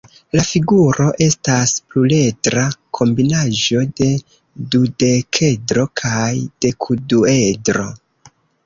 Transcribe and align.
La 0.35 0.43
figuro 0.51 1.03
estas 1.25 1.73
pluredra 1.91 2.65
kombinaĵo 3.01 3.85
de 4.01 4.09
dudekedro 4.73 5.89
kaj 6.05 6.35
dekduedro. 6.67 7.91